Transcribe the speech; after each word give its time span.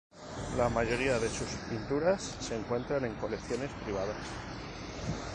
La 0.57 0.67
mayoría 0.67 1.19
de 1.19 1.29
sus 1.29 1.47
pinturas 1.69 2.35
se 2.39 2.55
encuentran 2.55 3.05
en 3.05 3.13
colecciones 3.17 3.69
privadas. 3.85 4.17